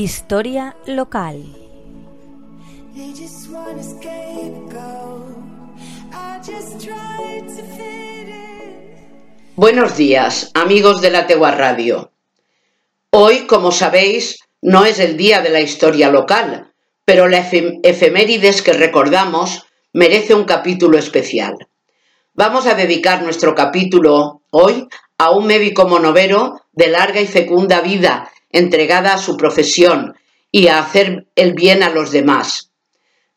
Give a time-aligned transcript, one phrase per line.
[0.00, 1.44] Historia local.
[9.56, 12.12] Buenos días, amigos de la Tegua Radio.
[13.10, 16.72] Hoy, como sabéis, no es el día de la historia local,
[17.04, 21.56] pero la efemérides que recordamos merece un capítulo especial.
[22.34, 24.86] Vamos a dedicar nuestro capítulo hoy
[25.18, 30.16] a un médico monovero de larga y fecunda vida entregada a su profesión
[30.50, 32.72] y a hacer el bien a los demás.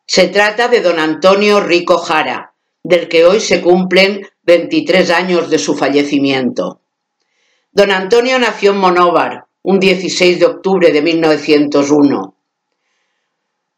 [0.05, 2.53] Se trata de don Antonio Rico Jara,
[2.84, 6.81] del que hoy se cumplen 23 años de su fallecimiento.
[7.71, 12.35] Don Antonio nació en Monóvar un 16 de octubre de 1901.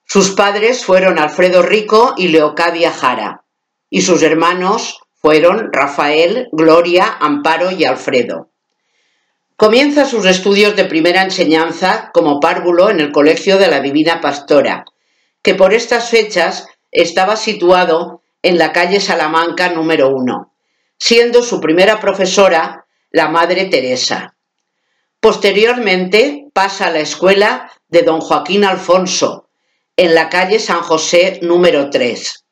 [0.06, 3.44] Sus padres fueron Alfredo Rico y Leocadia Jara,
[3.90, 8.53] y sus hermanos fueron Rafael, Gloria, Amparo y Alfredo.
[9.56, 14.86] Comienza sus estudios de primera enseñanza como párvulo en el Colegio de la Divina Pastora,
[15.44, 20.52] que por estas fechas estaba situado en la calle Salamanca número 1,
[20.98, 24.36] siendo su primera profesora la Madre Teresa.
[25.20, 29.50] Posteriormente pasa a la escuela de don Joaquín Alfonso,
[29.96, 32.44] en la calle San José número 3.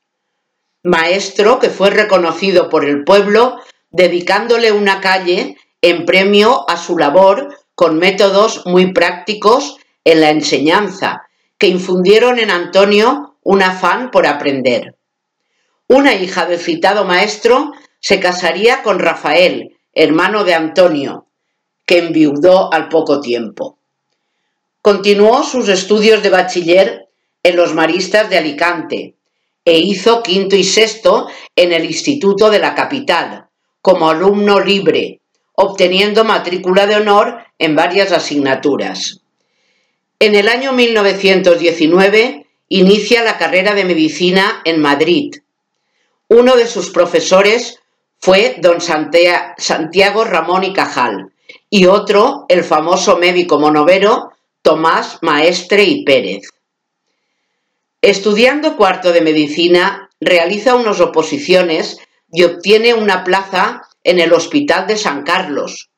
[0.83, 7.57] Maestro que fue reconocido por el pueblo dedicándole una calle en premio a su labor
[7.75, 11.23] con métodos muy prácticos en la enseñanza,
[11.57, 14.95] que infundieron en Antonio un afán por aprender.
[15.87, 21.27] Una hija del citado maestro se casaría con Rafael, hermano de Antonio,
[21.85, 23.77] que enviudó al poco tiempo.
[24.81, 27.09] Continuó sus estudios de bachiller
[27.43, 29.15] en los Maristas de Alicante
[29.65, 33.47] e hizo quinto y sexto en el Instituto de la Capital,
[33.81, 35.20] como alumno libre,
[35.61, 39.21] obteniendo matrícula de honor en varias asignaturas.
[40.19, 45.35] En el año 1919 inicia la carrera de medicina en Madrid.
[46.29, 47.79] Uno de sus profesores
[48.17, 51.31] fue don Santiago Ramón y Cajal
[51.69, 54.31] y otro, el famoso médico monovero
[54.63, 56.49] Tomás Maestre y Pérez.
[58.01, 61.99] Estudiando cuarto de medicina, realiza unas oposiciones
[62.31, 65.89] y obtiene una plaza en el Hospital de San Carlos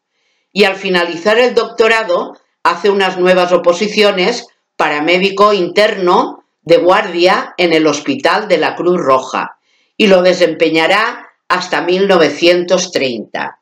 [0.51, 4.47] y al finalizar el doctorado hace unas nuevas oposiciones
[4.77, 9.57] para médico interno de guardia en el Hospital de la Cruz Roja
[9.97, 13.59] y lo desempeñará hasta 1930.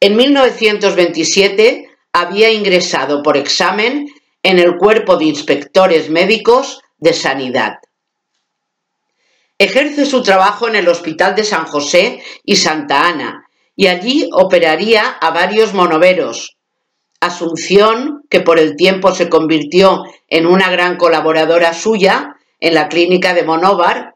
[0.00, 4.08] En 1927 había ingresado por examen
[4.42, 7.78] en el Cuerpo de Inspectores Médicos de Sanidad.
[9.60, 13.44] Ejerce su trabajo en el Hospital de San José y Santa Ana
[13.76, 16.56] y allí operaría a varios monoveros.
[17.20, 23.34] Asunción, que por el tiempo se convirtió en una gran colaboradora suya en la clínica
[23.34, 24.14] de Monóvar,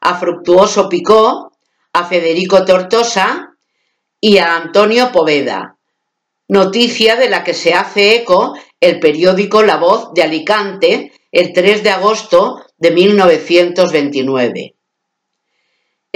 [0.00, 1.50] a Fructuoso Picó,
[1.92, 3.56] a Federico Tortosa
[4.20, 5.78] y a Antonio Poveda,
[6.46, 11.82] noticia de la que se hace eco el periódico La Voz de Alicante el 3
[11.82, 14.75] de agosto de 1929.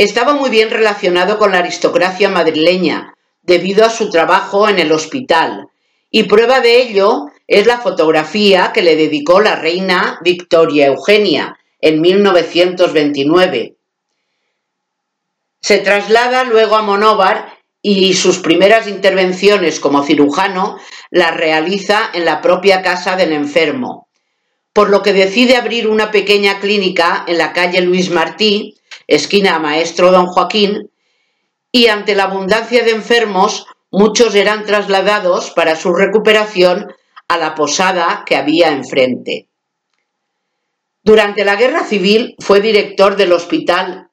[0.00, 5.68] Estaba muy bien relacionado con la aristocracia madrileña, debido a su trabajo en el hospital,
[6.10, 12.00] y prueba de ello es la fotografía que le dedicó la reina Victoria Eugenia en
[12.00, 13.76] 1929.
[15.60, 20.78] Se traslada luego a Monóvar y sus primeras intervenciones como cirujano
[21.10, 24.08] las realiza en la propia casa del enfermo,
[24.72, 28.79] por lo que decide abrir una pequeña clínica en la calle Luis Martí,
[29.10, 30.90] esquina Maestro Don Joaquín,
[31.72, 36.92] y ante la abundancia de enfermos, muchos eran trasladados para su recuperación
[37.28, 39.48] a la posada que había enfrente.
[41.02, 44.08] Durante la Guerra Civil fue director del hospital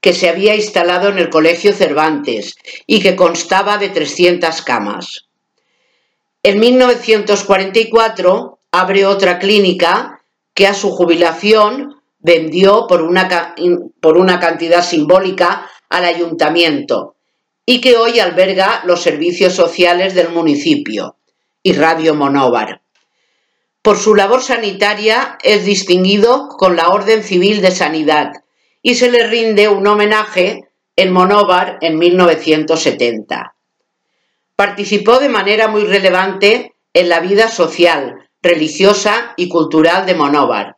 [0.00, 2.56] que se había instalado en el Colegio Cervantes
[2.86, 5.28] y que constaba de 300 camas.
[6.42, 10.20] En 1944 abre otra clínica
[10.54, 13.54] que a su jubilación vendió por una,
[14.00, 17.16] por una cantidad simbólica al ayuntamiento
[17.66, 21.16] y que hoy alberga los servicios sociales del municipio
[21.62, 22.80] y Radio Monóvar.
[23.82, 28.30] Por su labor sanitaria es distinguido con la Orden Civil de Sanidad
[28.80, 33.56] y se le rinde un homenaje en Monóvar en 1970.
[34.54, 40.76] Participó de manera muy relevante en la vida social, religiosa y cultural de Monóvar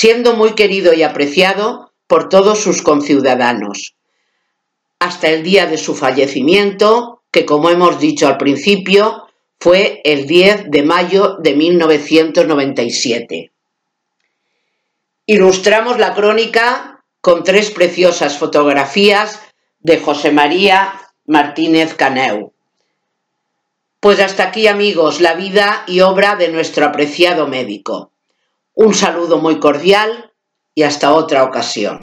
[0.00, 3.96] siendo muy querido y apreciado por todos sus conciudadanos,
[5.00, 9.24] hasta el día de su fallecimiento, que como hemos dicho al principio,
[9.60, 13.50] Fue el 10 de mayo de 1997.
[15.26, 19.40] Ilustramos la crónica con tres preciosas fotografías
[19.80, 20.92] de José María
[21.26, 22.52] Martínez Caneu.
[23.98, 28.12] Pues hasta aquí amigos, la vida y obra de nuestro apreciado médico.
[28.80, 30.32] Un saludo muy cordial
[30.72, 31.98] y hasta otra ocasión.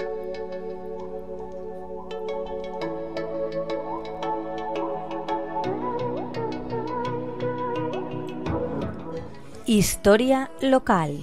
[9.66, 11.18] Historia local.